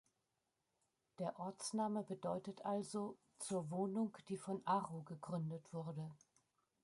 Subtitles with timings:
[1.19, 6.09] Der Ortsname bedeutet also "zur Wohnung, die von Aro gegründet wurde".